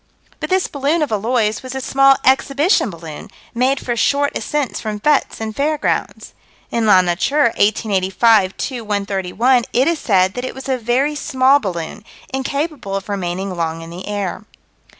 But 0.39 0.49
this 0.49 0.65
balloon 0.67 1.03
of 1.03 1.11
Eloy's 1.11 1.61
was 1.61 1.75
a 1.75 1.79
small 1.79 2.15
exhibition 2.25 2.89
balloon, 2.89 3.29
made 3.53 3.79
for 3.79 3.95
short 3.95 4.35
ascents 4.35 4.79
from 4.81 4.99
fêtes 4.99 5.39
and 5.39 5.55
fair 5.55 5.77
grounds. 5.77 6.33
In 6.71 6.87
La 6.87 7.01
Nature, 7.01 7.53
1885 7.57 8.57
2 8.57 8.83
131, 8.83 9.63
it 9.73 9.87
is 9.87 9.99
said 9.99 10.33
that 10.33 10.43
it 10.43 10.55
was 10.55 10.67
a 10.67 10.79
very 10.79 11.13
small 11.13 11.59
balloon, 11.59 12.03
incapable 12.33 12.95
of 12.95 13.09
remaining 13.09 13.53
long 13.55 13.83
in 13.83 13.91
the 13.91 14.07
air. 14.07 14.43